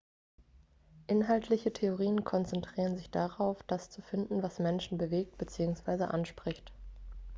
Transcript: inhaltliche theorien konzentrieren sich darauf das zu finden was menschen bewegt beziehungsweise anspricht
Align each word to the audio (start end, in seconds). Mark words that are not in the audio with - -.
inhaltliche 1.05 1.71
theorien 1.73 2.23
konzentrieren 2.23 2.97
sich 2.97 3.11
darauf 3.11 3.61
das 3.67 3.91
zu 3.91 4.01
finden 4.01 4.41
was 4.41 4.57
menschen 4.57 4.97
bewegt 4.97 5.37
beziehungsweise 5.37 6.09
anspricht 6.11 6.71